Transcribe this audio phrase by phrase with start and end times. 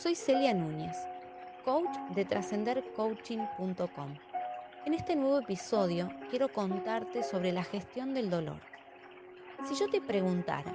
[0.00, 0.96] Soy Celia Núñez,
[1.64, 4.14] coach de trascendercoaching.com.
[4.86, 8.60] En este nuevo episodio quiero contarte sobre la gestión del dolor.
[9.64, 10.72] Si yo te preguntara,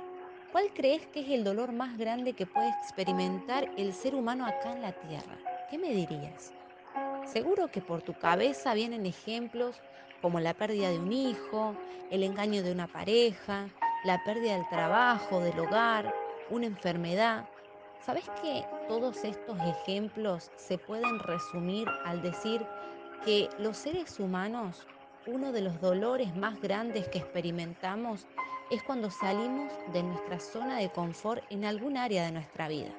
[0.51, 4.73] ¿cuál crees que es el dolor más grande que puede experimentar el ser humano acá
[4.73, 5.37] en la Tierra?
[5.69, 6.51] ¿Qué me dirías?
[7.23, 9.81] Seguro que por tu cabeza vienen ejemplos
[10.21, 11.77] como la pérdida de un hijo,
[12.11, 13.69] el engaño de una pareja,
[14.03, 16.13] la pérdida del trabajo, del hogar,
[16.49, 17.47] una enfermedad.
[18.05, 22.65] ¿Sabes que todos estos ejemplos se pueden resumir al decir
[23.23, 24.85] que los seres humanos,
[25.25, 28.27] uno de los dolores más grandes que experimentamos
[28.71, 32.91] es cuando salimos de nuestra zona de confort en algún área de nuestra vida?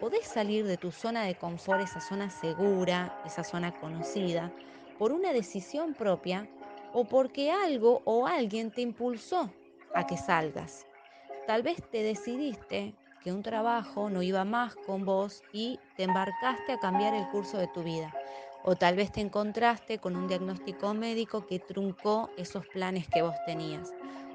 [0.00, 4.50] Podés salir de tu zona de confort, esa zona segura, esa zona conocida,
[4.98, 6.48] por una decisión propia
[6.94, 9.52] o porque algo o alguien te impulsó
[9.94, 10.86] a que salgas.
[11.46, 12.94] Tal vez te decidiste
[13.26, 17.58] que un trabajo no iba más con vos y te embarcaste a cambiar el curso
[17.58, 18.14] de tu vida.
[18.62, 23.34] O tal vez te encontraste con un diagnóstico médico que truncó esos planes que vos
[23.44, 23.92] tenías.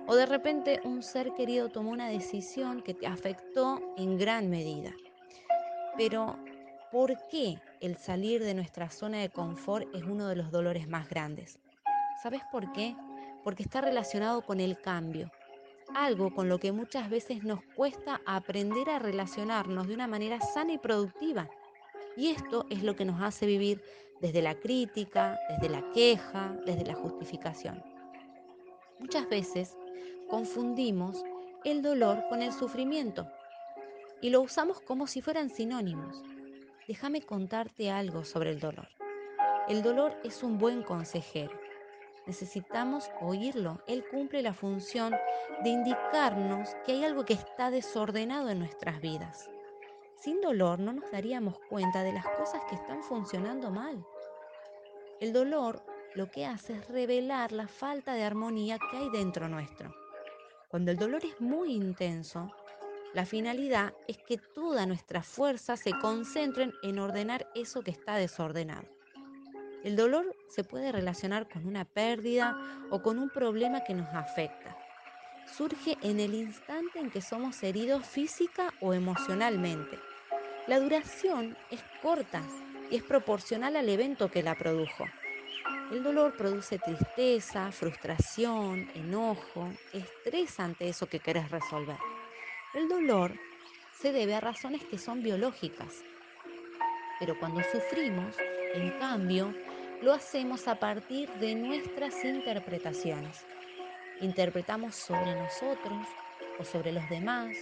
[0.07, 4.91] O de repente un ser querido tomó una decisión que te afectó en gran medida.
[5.95, 6.37] Pero,
[6.91, 11.07] ¿por qué el salir de nuestra zona de confort es uno de los dolores más
[11.07, 11.59] grandes?
[12.21, 12.93] ¿Sabes por qué?
[13.45, 15.31] Porque está relacionado con el cambio,
[15.95, 20.73] algo con lo que muchas veces nos cuesta aprender a relacionarnos de una manera sana
[20.73, 21.49] y productiva.
[22.17, 23.81] Y esto es lo que nos hace vivir
[24.19, 27.83] desde la crítica, desde la queja, desde la justificación.
[28.99, 29.75] Muchas veces
[30.29, 31.23] confundimos
[31.63, 33.27] el dolor con el sufrimiento
[34.21, 36.21] y lo usamos como si fueran sinónimos.
[36.87, 38.89] Déjame contarte algo sobre el dolor.
[39.67, 41.70] El dolor es un buen consejero
[42.25, 43.81] necesitamos oírlo.
[43.87, 45.15] Él cumple la función
[45.63, 49.49] de indicarnos que hay algo que está desordenado en nuestras vidas.
[50.15, 54.05] Sin dolor no nos daríamos cuenta de las cosas que están funcionando mal.
[55.19, 55.83] El dolor
[56.15, 59.93] lo que hace es revelar la falta de armonía que hay dentro nuestro.
[60.67, 62.51] Cuando el dolor es muy intenso,
[63.13, 68.87] la finalidad es que toda nuestra fuerza se concentren en ordenar eso que está desordenado.
[69.83, 72.55] El dolor se puede relacionar con una pérdida
[72.91, 74.77] o con un problema que nos afecta.
[75.47, 79.97] Surge en el instante en que somos heridos física o emocionalmente.
[80.67, 82.43] La duración es corta
[82.91, 85.05] y es proporcional al evento que la produjo.
[85.91, 91.97] El dolor produce tristeza, frustración, enojo, estrés ante eso que querés resolver.
[92.73, 93.33] El dolor
[93.91, 96.03] se debe a razones que son biológicas.
[97.19, 98.35] Pero cuando sufrimos,
[98.73, 99.53] en cambio,
[100.01, 103.45] lo hacemos a partir de nuestras interpretaciones.
[104.19, 106.07] Interpretamos sobre nosotros
[106.57, 107.55] o sobre los demás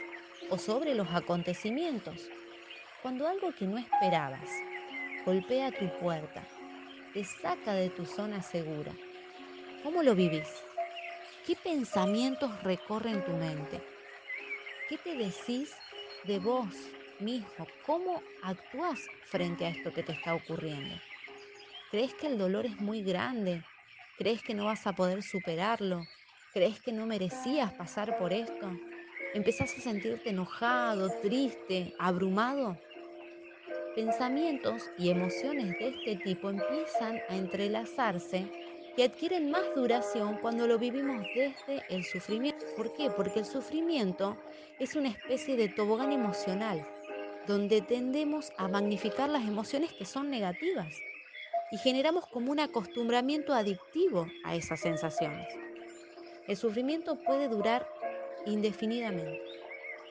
[0.50, 2.30] o sobre los acontecimientos.
[3.02, 4.50] Cuando algo que no esperabas
[5.26, 6.42] golpea tu puerta,
[7.14, 8.94] te saca de tu zona segura,
[9.84, 10.48] ¿cómo lo vivís?
[11.46, 13.82] ¿Qué pensamientos recorren tu mente?
[14.88, 15.74] ¿Qué te decís
[16.24, 16.74] de vos
[17.20, 17.68] mismo?
[17.86, 20.96] ¿Cómo actúas frente a esto que te está ocurriendo?
[21.90, 23.64] ¿Crees que el dolor es muy grande?
[24.16, 26.06] ¿Crees que no vas a poder superarlo?
[26.54, 28.80] ¿Crees que no merecías pasar por esto?
[29.34, 32.78] ¿Empezás a sentirte enojado, triste, abrumado?
[33.96, 38.46] Pensamientos y emociones de este tipo empiezan a entrelazarse
[38.96, 42.68] y adquieren más duración cuando lo vivimos desde el sufrimiento.
[42.78, 43.10] ¿Por qué?
[43.10, 44.38] Porque el sufrimiento
[44.78, 46.88] es una especie de tobogán emocional,
[47.48, 51.02] donde tendemos a magnificar las emociones que son negativas
[51.72, 55.48] y generamos como un acostumbramiento adictivo a esas sensaciones.
[56.48, 57.88] El sufrimiento puede durar
[58.46, 59.42] indefinidamente,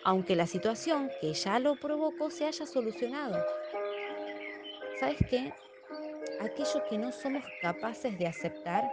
[0.05, 3.45] aunque la situación que ya lo provocó se haya solucionado.
[5.01, 5.53] ¿Sabes qué?
[6.41, 8.89] Aquello que no somos capaces de aceptar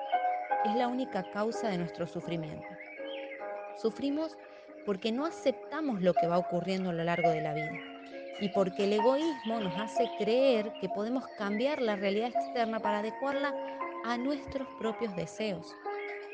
[0.66, 2.68] es la única causa de nuestro sufrimiento.
[3.78, 4.36] Sufrimos
[4.86, 7.95] porque no aceptamos lo que va ocurriendo a lo largo de la vida
[8.40, 13.54] y porque el egoísmo nos hace creer que podemos cambiar la realidad externa para adecuarla
[14.04, 15.74] a nuestros propios deseos,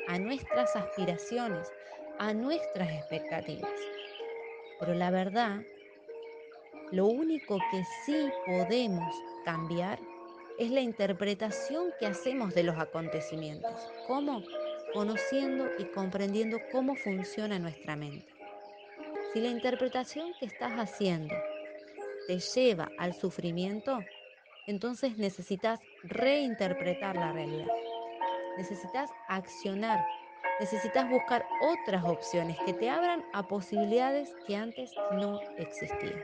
[0.08, 1.70] a nuestras aspiraciones,
[2.18, 3.70] a nuestras expectativas.
[4.80, 5.60] Pero la verdad,
[6.90, 9.14] lo único que sí podemos
[9.44, 9.98] cambiar
[10.58, 13.72] es la interpretación que hacemos de los acontecimientos.
[14.06, 14.42] ¿Cómo?
[14.92, 18.26] Conociendo y comprendiendo cómo funciona nuestra mente.
[19.32, 21.34] Si la interpretación que estás haciendo
[22.26, 23.98] te lleva al sufrimiento,
[24.66, 27.66] entonces necesitas reinterpretar la realidad.
[28.56, 30.04] Necesitas accionar.
[30.60, 36.22] Necesitas buscar otras opciones que te abran a posibilidades que antes no existían.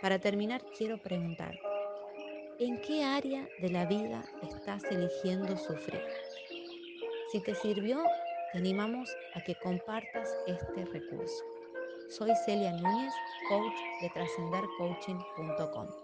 [0.00, 1.60] Para terminar, quiero preguntarte,
[2.58, 6.02] ¿en qué área de la vida estás eligiendo sufrir?
[7.32, 8.02] Si te sirvió,
[8.52, 11.53] te animamos a que compartas este recurso.
[12.08, 13.12] Soy Celia Núñez,
[13.48, 16.03] coach de trascendercoaching.com.